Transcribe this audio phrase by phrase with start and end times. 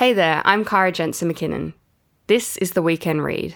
[0.00, 1.74] Hey there, I'm Kara Jensen McKinnon.
[2.26, 3.54] This is the Weekend Read.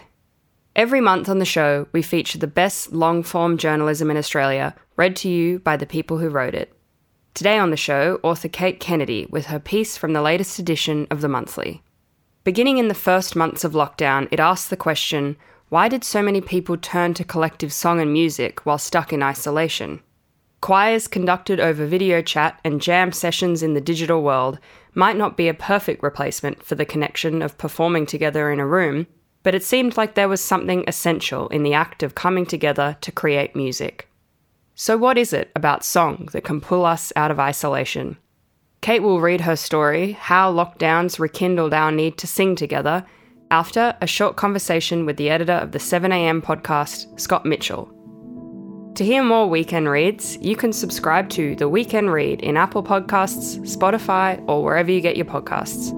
[0.76, 5.16] Every month on the show, we feature the best long form journalism in Australia, read
[5.16, 6.70] to you by the people who wrote it.
[7.32, 11.22] Today on the show, author Cate Kennedy with her piece from the latest edition of
[11.22, 11.82] The Monthly.
[12.44, 15.38] Beginning in the first months of lockdown, it asks the question
[15.70, 20.02] why did so many people turn to collective song and music while stuck in isolation?
[20.60, 24.58] Choirs conducted over video chat and jam sessions in the digital world
[24.94, 29.06] might not be a perfect replacement for the connection of performing together in a room,
[29.42, 33.12] but it seemed like there was something essential in the act of coming together to
[33.12, 34.08] create music.
[34.74, 38.16] So, what is it about song that can pull us out of isolation?
[38.80, 43.06] Cate will read her story, How Lockdowns Rekindled Our Need to Sing Together,
[43.50, 47.93] after a short conversation with the editor of the 7am podcast, Scott Mitchell.
[48.96, 53.58] To hear more weekend reads, you can subscribe to The Weekend Read in Apple Podcasts,
[53.66, 55.90] Spotify, or wherever you get your podcasts.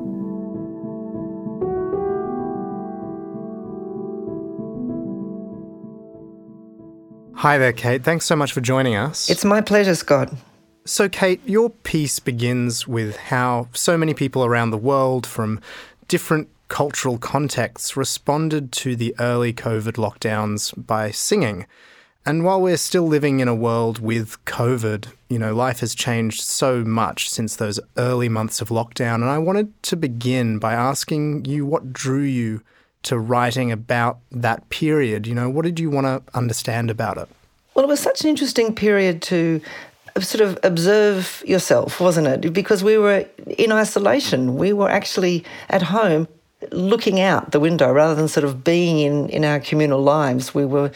[7.34, 8.02] Hi there, Cate.
[8.02, 9.28] Thanks so much for joining us.
[9.28, 10.32] It's my pleasure, Scott.
[10.86, 15.60] So, Cate, your piece begins with how so many people around the world from
[16.08, 21.66] different cultural contexts responded to the early COVID lockdowns by singing.
[22.26, 26.40] And while we're still living in a world with COVID, you know, life has changed
[26.40, 29.14] so much since those early months of lockdown.
[29.16, 32.62] And I wanted to begin by asking you what drew you
[33.04, 35.28] to writing about that period.
[35.28, 37.28] You know, what did you want to understand about it?
[37.74, 39.60] Well, it was such an interesting period to
[40.18, 42.52] sort of observe yourself, wasn't it?
[42.52, 43.24] Because we were
[43.58, 44.56] in isolation.
[44.56, 46.26] We were actually at home
[46.72, 50.52] looking out the window rather than sort of being in, in our communal lives.
[50.52, 50.90] We were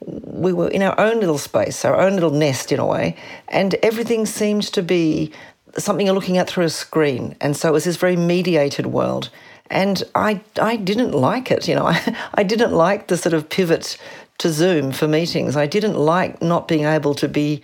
[0.00, 3.16] we were in our own little space, our own little nest in a way,
[3.48, 5.32] and everything seemed to be
[5.78, 7.36] something you're looking at through a screen.
[7.40, 9.30] And so it was this very mediated world.
[9.68, 13.48] And I, I didn't like it, you know, I, I didn't like the sort of
[13.48, 13.98] pivot
[14.38, 15.56] to Zoom for meetings.
[15.56, 17.62] I didn't like not being able to be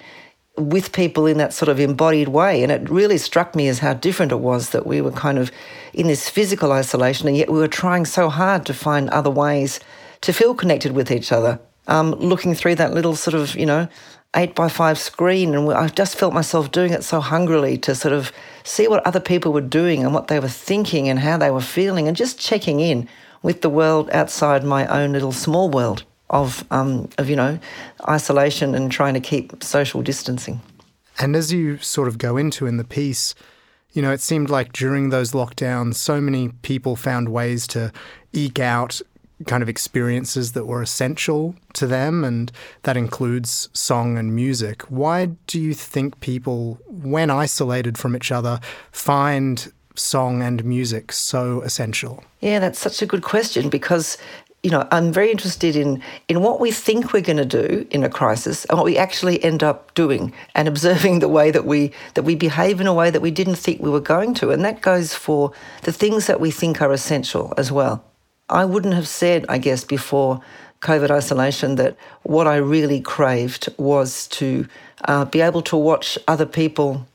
[0.59, 2.63] with people in that sort of embodied way.
[2.63, 5.51] And it really struck me as how different it was that we were kind of
[5.95, 9.81] in this physical isolation, and yet we were trying so hard to find other ways
[10.23, 11.59] to feel connected with each other.
[11.89, 13.89] Um, looking through that little sort of, you know,
[14.37, 18.15] eight by five screen, and I just felt myself doing it so hungrily to sort
[18.15, 18.31] of
[18.63, 21.61] see what other people were doing and what they were thinking and how they were
[21.61, 23.09] feeling, and just checking in
[23.43, 27.59] with the world outside my own little small world of, um, of you know,
[28.09, 30.61] isolation and trying to keep social distancing.
[31.19, 33.35] And as you sort of go into in the piece,
[33.93, 37.93] you know, it seemed like during those lockdowns, so many people found ways to
[38.33, 39.03] eke out
[39.47, 44.83] kind of experiences that were essential to them, and that includes song and music.
[44.83, 48.61] Why do you think people, when isolated from each other,
[48.91, 52.25] find song and music so essential?
[52.41, 54.17] Yeah, that's such a good question because
[54.63, 58.05] you know, I'm very interested in in what we think we're going to do in
[58.05, 61.93] a crisis and what we actually end up doing, and observing the way that we
[62.15, 64.65] that we behave in a way that we didn't think we were going to, and
[64.65, 68.05] that goes for the things that we think are essential as well.
[68.53, 70.41] I wouldn't have said, I guess, before
[70.81, 74.67] COVID isolation that what I really craved was to
[75.05, 77.07] uh, be able to watch other people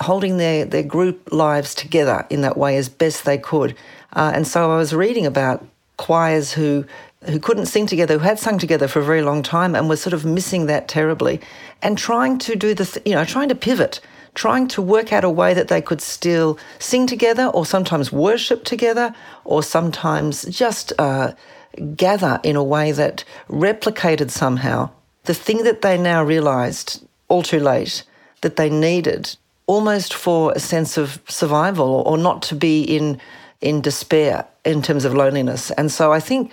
[0.00, 3.76] holding their, their group lives together in that way as best they could.
[4.12, 5.64] Uh, and so I was reading about
[5.96, 6.84] choirs who
[7.26, 9.96] who couldn't sing together, who had sung together for a very long time and were
[9.96, 11.40] sort of missing that terribly,
[11.80, 14.00] and trying to do the, th- you know, trying to pivot,
[14.34, 18.64] trying to work out a way that they could still sing together, or sometimes worship
[18.64, 21.32] together, or sometimes just uh,
[21.96, 24.90] gather in a way that replicated somehow
[25.24, 28.04] the thing that they now realised all too late
[28.40, 33.20] that they needed, almost for a sense of survival, or not to be in
[33.60, 35.70] in despair in terms of loneliness.
[35.72, 36.50] And so I think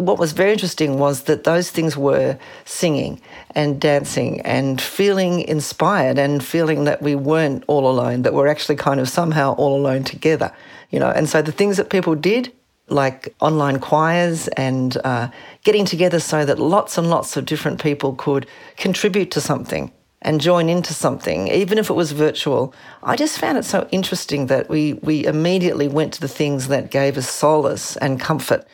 [0.00, 3.20] what was very interesting was that those things were singing
[3.54, 8.76] and dancing and feeling inspired and feeling that we weren't all alone, that we're actually
[8.76, 10.52] kind of somehow all alone together,
[10.90, 11.10] you know.
[11.10, 12.52] And so the things that people did,
[12.88, 15.28] like online choirs and uh,
[15.62, 18.46] getting together so that lots and lots of different people could
[18.76, 19.92] contribute to something
[20.22, 22.74] and join into something, even if it was virtual.
[23.02, 26.90] I just found it so interesting that we, we immediately went to the things that
[26.90, 28.66] gave us solace and comfort,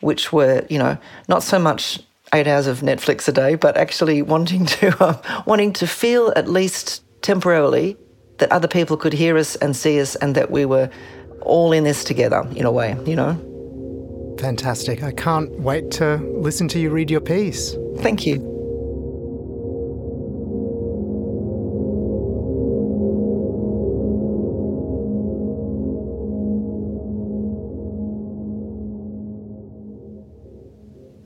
[0.00, 0.98] which were, you know,
[1.28, 2.00] not so much
[2.32, 6.48] eight hours of Netflix a day, but actually wanting to um, wanting to feel at
[6.48, 7.96] least temporarily
[8.38, 10.88] that other people could hear us and see us, and that we were
[11.42, 13.34] all in this together in a way, you know.
[14.40, 15.02] Fantastic!
[15.02, 17.76] I can't wait to listen to you read your piece.
[17.98, 18.59] Thank you.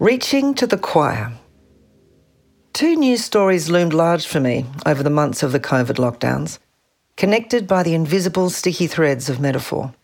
[0.04, 1.32] Reaching to the choir.
[2.74, 6.58] Two news stories loomed large for me over the months of the COVID lockdowns,
[7.16, 9.94] connected by the invisible sticky threads of metaphor.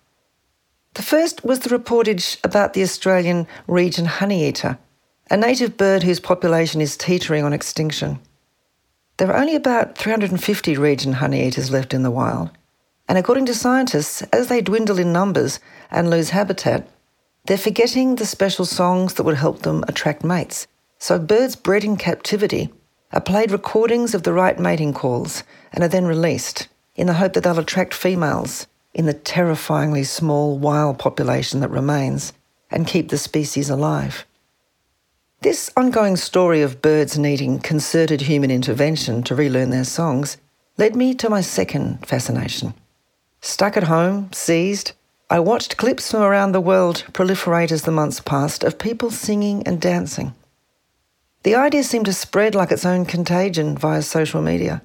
[0.94, 4.79] The first was the reportage about the Australian Regent honeyeater,
[5.31, 8.20] a native bird whose population is teetering on extinction.
[9.19, 12.49] There are only about 350 Regent honeyeaters left in the wild,
[13.06, 15.61] and according to scientists, as they dwindle in numbers
[15.91, 16.88] and lose habitat,
[17.47, 20.67] they're forgetting the special songs that would help them attract mates.
[20.99, 22.71] So birds bred in captivity
[23.13, 25.43] are played recordings of the right mating calls
[25.73, 30.59] and are then released in the hope that they'll attract females in the terrifyingly small
[30.59, 32.33] wild population that remains
[32.71, 34.27] and keep the species alive.
[35.43, 40.37] This ongoing story of birds needing concerted human intervention to relearn their songs
[40.77, 42.75] led me to my second fascination.
[43.41, 44.93] Stuck at home, seized,
[45.32, 49.62] I watched clips from around the world proliferate as the months passed of people singing
[49.65, 50.35] and dancing.
[51.44, 54.82] The idea seemed to spread like its own contagion via social media.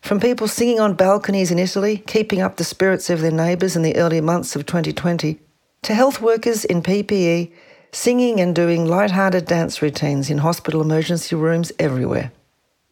[0.00, 3.82] From people singing on balconies in Italy, keeping up the spirits of their neighbours in
[3.82, 5.40] the early months of 2020,
[5.82, 7.50] to health workers in PPE
[7.90, 12.30] singing and doing light-hearted dance routines in hospital emergency rooms everywhere.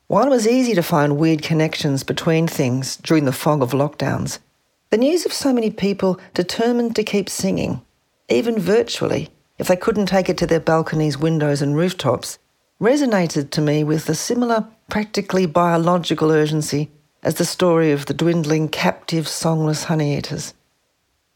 [0.08, 4.40] While it was easy to find weird connections between things during the fog of lockdowns,
[4.90, 7.82] the news of so many people determined to keep singing,
[8.28, 12.38] even virtually, if they couldn't take it to their balconies, windows, and rooftops,
[12.80, 16.90] resonated to me with a similar, practically biological urgency
[17.22, 20.54] as the story of the dwindling captive songless honeyeaters.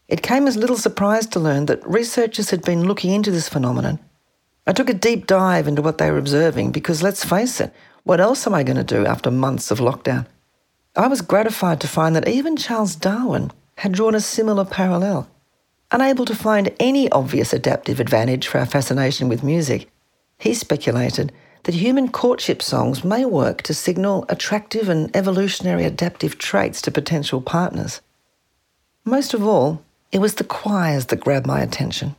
[0.07, 3.99] It came as little surprise to learn that researchers had been looking into this phenomenon.
[4.65, 7.73] I took a deep dive into what they were observing because let's face it,
[8.03, 10.25] what else am I going to do after months of lockdown?
[10.95, 15.27] I was gratified to find that even Charles Darwin had drawn a similar parallel.
[15.91, 19.89] Unable to find any obvious adaptive advantage for our fascination with music,
[20.37, 21.31] he speculated
[21.63, 27.41] that human courtship songs may work to signal attractive and evolutionary adaptive traits to potential
[27.41, 28.01] partners.
[29.03, 32.15] Most of all, it was the choirs that grabbed my attention.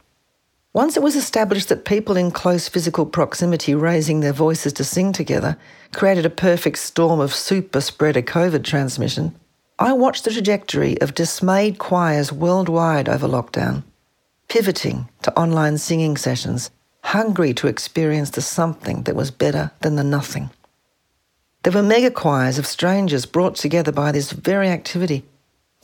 [0.74, 5.12] Once it was established that people in close physical proximity raising their voices to sing
[5.12, 5.56] together
[5.94, 9.32] created a perfect storm of super spreader COVID transmission,
[9.78, 13.84] I watched the trajectory of dismayed choirs worldwide over lockdown,
[14.48, 16.72] pivoting to online singing sessions,
[17.04, 20.50] hungry to experience the something that was better than the nothing.
[21.62, 25.24] There were mega choirs of strangers brought together by this very activity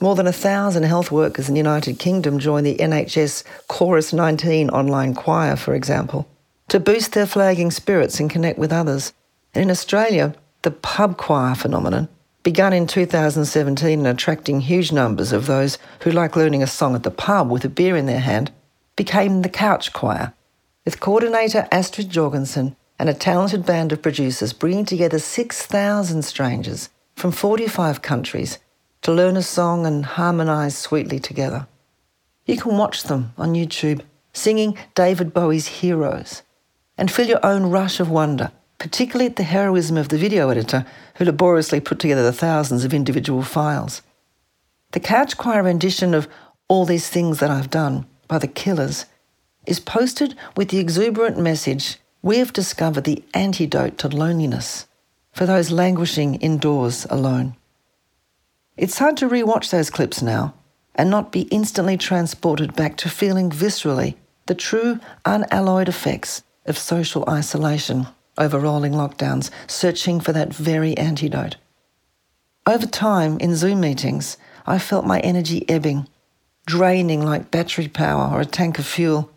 [0.01, 4.69] more than a thousand health workers in the United Kingdom joined the NHS Chorus 19
[4.71, 6.27] online choir, for example,
[6.69, 9.13] to boost their flagging spirits and connect with others.
[9.53, 10.33] And in Australia,
[10.63, 12.09] the pub choir phenomenon,
[12.43, 17.03] begun in 2017 and attracting huge numbers of those who like learning a song at
[17.03, 18.51] the pub with a beer in their hand,
[18.95, 20.33] became the couch choir,
[20.83, 27.31] with coordinator Astrid Jorgensen and a talented band of producers bringing together 6,000 strangers from
[27.31, 28.57] 45 countries
[29.01, 31.67] to learn a song and harmonise sweetly together.
[32.45, 34.01] You can watch them on YouTube
[34.33, 36.43] singing David Bowie's Heroes
[36.97, 40.85] and feel your own rush of wonder, particularly at the heroism of the video editor
[41.15, 44.01] who laboriously put together the thousands of individual files.
[44.91, 46.27] The couch choir rendition of
[46.67, 49.05] All These Things That I've Done by The Killers
[49.65, 54.87] is posted with the exuberant message we have discovered the antidote to loneliness
[55.31, 57.55] for those languishing indoors alone.
[58.77, 60.53] It's hard to rewatch those clips now
[60.95, 67.23] and not be instantly transported back to feeling viscerally the true unalloyed effects of social
[67.29, 71.57] isolation over rolling lockdowns, searching for that very antidote.
[72.65, 76.07] Over time, in Zoom meetings, I felt my energy ebbing,
[76.65, 79.29] draining like battery power or a tank of fuel.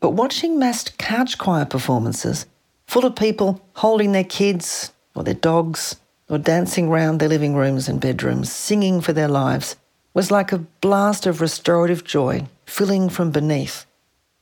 [0.00, 2.46] But watching massed couch choir performances,
[2.86, 5.96] full of people holding their kids or their dogs
[6.28, 9.76] or dancing round their living rooms and bedrooms, singing for their lives,
[10.14, 13.86] was like a blast of restorative joy filling from beneath,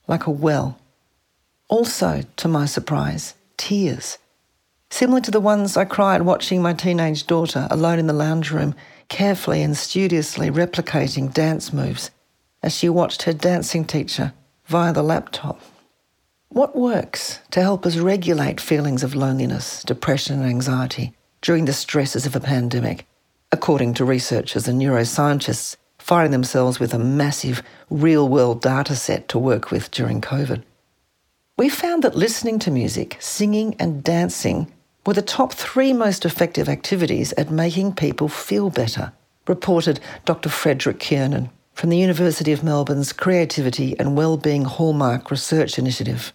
[0.07, 0.77] like a well.
[1.69, 4.17] Also, to my surprise, tears,
[4.89, 8.75] similar to the ones I cried watching my teenage daughter alone in the lounge room,
[9.09, 12.11] carefully and studiously replicating dance moves
[12.63, 14.33] as she watched her dancing teacher
[14.65, 15.61] via the laptop.
[16.49, 21.13] What works to help us regulate feelings of loneliness, depression, and anxiety?
[21.41, 23.05] During the stresses of a pandemic,
[23.51, 29.39] according to researchers and neuroscientists finding themselves with a massive real world data set to
[29.39, 30.63] work with during COVID.
[31.57, 34.71] We found that listening to music, singing, and dancing
[35.05, 39.11] were the top three most effective activities at making people feel better,
[39.47, 40.49] reported Dr.
[40.49, 46.33] Frederick Kiernan from the University of Melbourne's Creativity and Wellbeing Hallmark Research Initiative.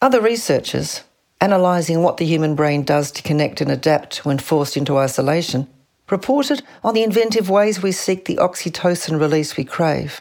[0.00, 1.02] Other researchers,
[1.40, 5.68] analysing what the human brain does to connect and adapt when forced into isolation,
[6.10, 10.20] reported on the inventive ways we seek the oxytocin release we crave.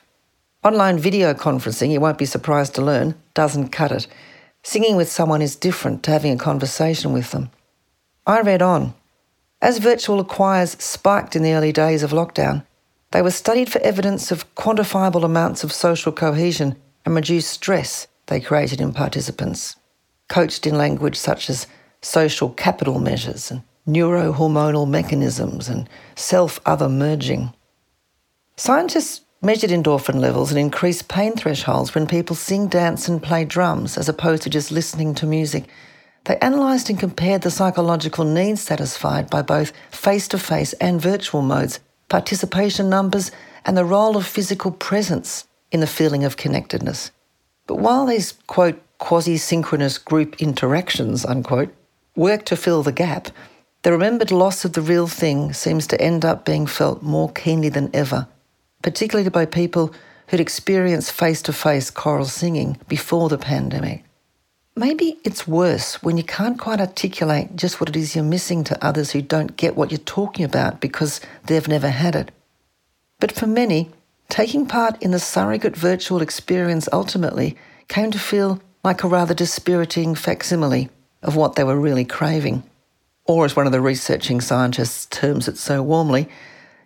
[0.64, 4.08] Online video conferencing, you won't be surprised to learn, doesn't cut it.
[4.64, 7.52] Singing with someone is different to having a conversation with them.
[8.26, 8.96] I read on.
[9.62, 12.66] As virtual choirs spiked in the early days of lockdown,
[13.12, 18.42] they were studied for evidence of quantifiable amounts of social cohesion and reduced stress they
[18.42, 19.76] created in participants,
[20.28, 21.68] coached in language such as
[22.02, 27.54] social capital measures and neurohormonal mechanisms and self other merging.
[28.58, 33.98] Scientists measured endorphin levels and increased pain thresholds when people sing, dance, and play drums
[33.98, 35.66] as opposed to just listening to music.
[36.24, 41.44] They analysed and compared the psychological needs satisfied by both face to face and virtual
[41.44, 41.80] modes,
[42.10, 43.30] participation numbers,
[43.66, 47.12] and the role of physical presence in the feeling of connectedness.
[47.68, 51.74] But while these, quote, quasi synchronous group interactions, unquote,
[52.16, 53.30] work to fill the gap,
[53.84, 57.70] the remembered loss of the real thing seems to end up being felt more keenly
[57.70, 58.28] than ever
[58.86, 59.92] particularly by people
[60.28, 64.04] who'd experienced face to face choral singing before the pandemic.
[64.76, 68.86] Maybe it's worse when you can't quite articulate just what it is you're missing to
[68.86, 72.30] others who don't get what you're talking about because they've never had it.
[73.20, 73.90] But for many,
[74.30, 80.14] taking part in the surrogate virtual experience ultimately came to feel like a rather dispiriting
[80.14, 80.92] facsimile
[81.24, 82.62] of what they were really craving.
[83.26, 86.30] Or, as one of the researching scientists terms it so warmly,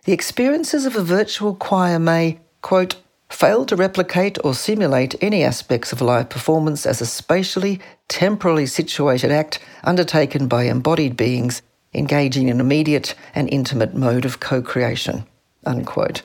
[0.06, 2.96] the experiences of a virtual choir may, quote,
[3.28, 7.78] fail to replicate or simulate any aspects of live performance as a spatially,
[8.08, 11.60] temporally situated act undertaken by embodied beings
[11.92, 15.26] engaging in immediate and intimate mode of co creation.
[15.66, 16.22] Unquote.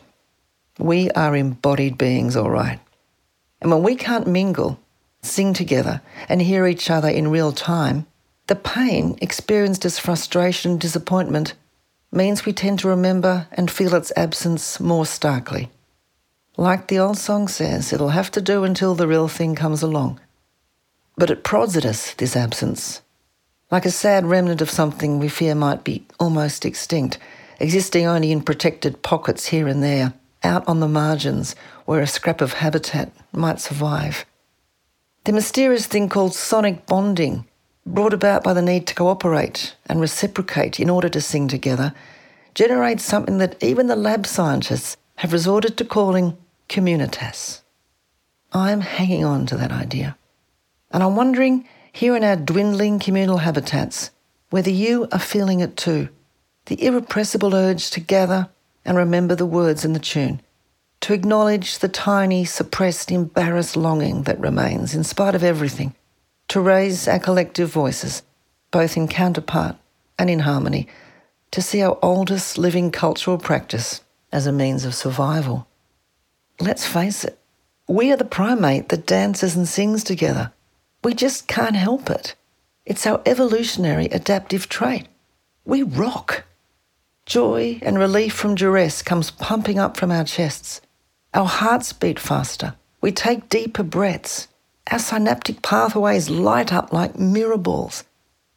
[0.79, 2.79] We are embodied beings, all right.
[3.59, 4.79] And when we can't mingle,
[5.25, 8.05] sing together, and hear each other in real time,
[8.47, 11.55] the pain experienced as frustration and disappointment
[12.11, 15.69] means we tend to remember and feel its absence more starkly.
[16.57, 20.19] Like the old song says, it'll have to do until the real thing comes along.
[21.17, 23.01] But it prods at us, this absence,
[23.71, 27.17] like a sad remnant of something we fear might be almost extinct,
[27.59, 30.13] existing only in protected pockets here and there,
[30.43, 31.55] out on the margins
[31.85, 34.25] where a scrap of habitat might survive.
[35.25, 37.45] The mysterious thing called sonic bonding
[37.83, 41.95] brought about by the need to cooperate and reciprocate in order to sing together,
[42.53, 46.37] generates something that even the lab scientists have resorted to calling
[46.69, 47.61] communitas.
[48.53, 50.15] I'm hanging on to that idea.
[50.91, 54.11] And I'm wondering, here in our dwindling communal habitats,
[54.51, 56.09] whether you are feeling it too
[56.67, 58.49] the irrepressible urge to gather
[58.83, 60.41] and remember the words in the tune,
[61.05, 65.93] to acknowledge the tiny, suppressed, embarrassed longing that remains in spite of everything
[66.47, 68.23] to raise our collective voices,
[68.71, 69.75] both in counterpart
[70.17, 70.87] and in harmony,
[71.51, 75.67] to see our oldest living cultural practice as a means of survival.
[76.59, 77.37] Let's face it,
[77.87, 80.53] we are the primate that dances and sings together.
[81.03, 82.33] We just can't help it.
[82.83, 85.07] It's our evolutionary adaptive trait.
[85.65, 86.45] We rock.
[87.27, 90.81] Joy and relief from duress comes pumping up from our chests.
[91.35, 92.75] Our hearts beat faster.
[93.01, 94.47] We take deeper breaths.
[94.89, 98.05] Our synaptic pathways light up like mirror balls.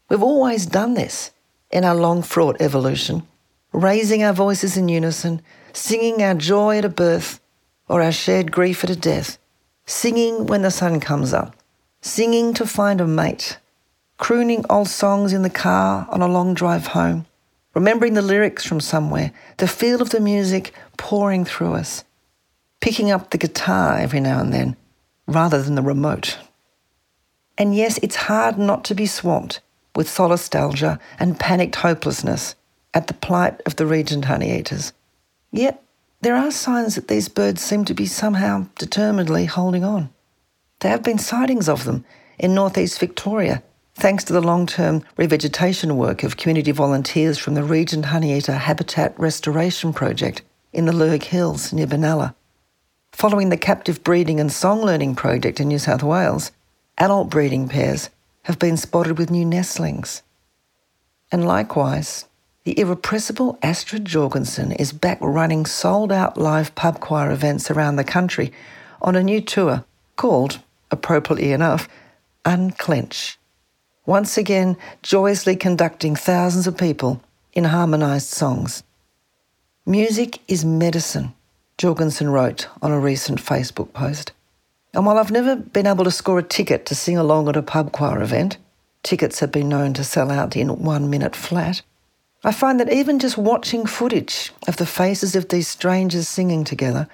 [0.08, 1.32] We've always done this
[1.72, 3.26] in our long fraught evolution,
[3.72, 5.42] raising our voices in unison,
[5.72, 7.40] singing our joy at a birth
[7.88, 9.38] or our shared grief at a death,
[9.84, 11.56] singing when the sun comes up,
[12.00, 13.58] singing to find a mate,
[14.18, 17.26] crooning old songs in the car on a long drive home,
[17.74, 22.04] remembering the lyrics from somewhere, the feel of the music pouring through us,
[22.80, 24.76] picking up the guitar every now and then
[25.26, 26.38] rather than the remote.
[27.56, 29.60] And yes, it's hard not to be swamped
[29.96, 32.54] with solastalgia and panicked hopelessness
[32.94, 34.92] at the plight of the regent honeyeaters.
[35.50, 35.82] Yet
[36.20, 40.10] there are signs that these birds seem to be somehow determinedly holding on.
[40.80, 42.04] There have been sightings of them
[42.38, 43.62] in northeast Victoria,
[43.94, 49.18] thanks to the long term revegetation work of community volunteers from the Regent Honeyeater Habitat
[49.18, 50.42] Restoration Project
[50.72, 52.34] in the Lurg Hills near Benalla.
[53.18, 56.52] Following the captive breeding and song learning project in New South Wales,
[56.98, 58.10] adult breeding pairs
[58.44, 60.22] have been spotted with new nestlings.
[61.32, 62.26] And likewise,
[62.62, 68.04] the irrepressible Astrid Jorgensen is back running sold out live pub choir events around the
[68.04, 68.52] country
[69.02, 69.84] on a new tour
[70.14, 70.60] called,
[70.92, 71.88] appropriately enough,
[72.44, 73.36] Unclench.
[74.06, 77.20] Once again, joyously conducting thousands of people
[77.52, 78.84] in harmonised songs.
[79.84, 81.34] Music is medicine,
[81.78, 84.32] Jorgensen wrote on a recent Facebook post.
[84.92, 87.62] And while I've never been able to score a ticket to sing along at a
[87.62, 88.58] pub choir event,
[89.04, 91.82] tickets have been known to sell out in one minute flat,
[92.42, 97.08] I find that even just watching footage of the faces of these strangers singing together,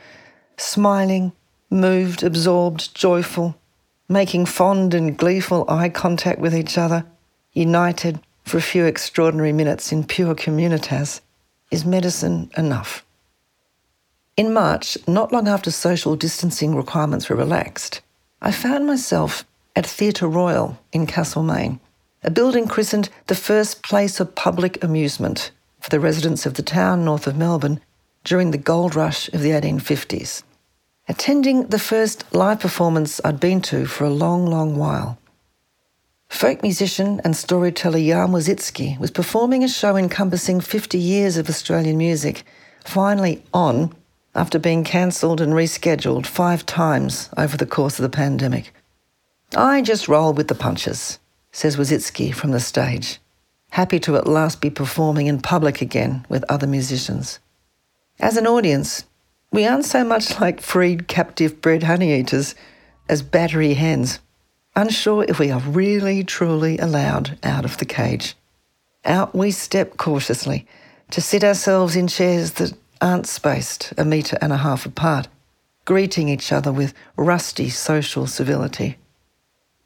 [0.57, 1.33] smiling,
[1.69, 3.57] moved, absorbed, joyful,
[4.09, 7.05] making fond and gleeful eye contact with each other,
[7.53, 11.21] united for a few extraordinary minutes in pure communitas,
[11.71, 13.05] is medicine enough.
[14.37, 18.01] In March, not long after social distancing requirements were relaxed,
[18.43, 19.45] I found myself
[19.77, 21.79] at Theatre Royal in Castlemaine
[22.25, 27.05] a building christened the first place of public amusement for the residents of the town
[27.05, 27.81] north of Melbourne
[28.25, 30.43] during the gold rush of the 1850s.
[31.07, 35.17] Attending the first live performance I'd been to for a long, long while.
[36.29, 41.99] Folk musician and storyteller Jan Wositzky was performing a show encompassing 50 years of Australian
[41.99, 42.43] music,
[42.85, 43.95] finally on
[44.35, 48.75] after being cancelled and rescheduled five times over the course of the pandemic.
[49.57, 51.19] I just roll with the punches
[51.55, 53.21] says Wositzky from the stage,
[53.71, 57.39] happy to at last be performing in public again with other musicians.
[58.19, 59.05] As an audience,
[59.53, 62.57] we aren't so much like freed captive bred honey eaters
[63.09, 64.19] as battery hens,
[64.75, 68.35] unsure if we are really truly allowed out of the cage.
[69.05, 70.67] Out we step cautiously
[71.13, 75.29] to sit ourselves in chairs that aren't spaced a metre and a half apart,
[75.85, 78.99] greeting each other with rusty social civility.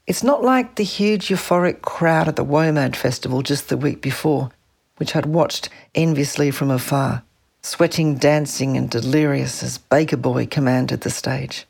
[0.06, 4.50] It's not like the huge euphoric crowd at the WOMAD festival just the week before,
[4.96, 7.22] which I'd watched enviously from afar,
[7.62, 11.66] sweating, dancing, and delirious as Baker Boy commanded the stage.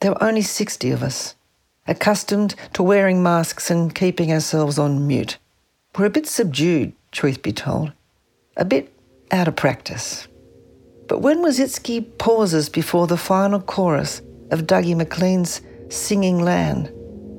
[0.00, 1.34] There were only 60 of us,
[1.86, 5.38] accustomed to wearing masks and keeping ourselves on mute.
[5.96, 7.92] We're a bit subdued, truth be told,
[8.56, 8.92] a bit
[9.30, 10.28] out of practice.
[11.10, 16.86] But when Wositzky pauses before the final chorus of Dougie MacLean's Singing Land,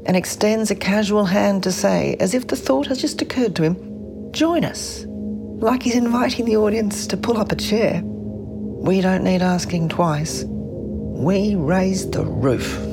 [0.06, 3.64] and extends a casual hand to say, as if the thought has just occurred to
[3.64, 8.02] him, join us, like he's inviting the audience to pull up a chair.
[8.04, 10.44] We don't need asking twice.
[10.44, 12.91] We raise the roof.